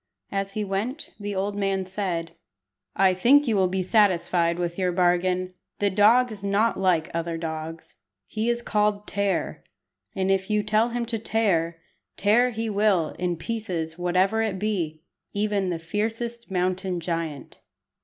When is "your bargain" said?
4.79-5.53